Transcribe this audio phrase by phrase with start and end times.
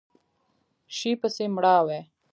[0.95, 1.99] شي پسې مړاوی